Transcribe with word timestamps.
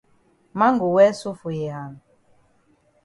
Man 0.55 0.79
go 0.79 0.87
well 0.95 1.13
so 1.13 1.31
for 1.35 1.51
yi 1.51 1.65
hand? 1.65 1.99